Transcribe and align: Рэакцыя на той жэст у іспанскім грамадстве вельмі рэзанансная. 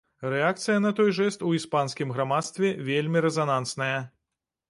Рэакцыя 0.33 0.77
на 0.85 0.91
той 0.99 1.11
жэст 1.17 1.43
у 1.49 1.51
іспанскім 1.57 2.15
грамадстве 2.17 2.73
вельмі 2.89 3.23
рэзанансная. 3.29 3.99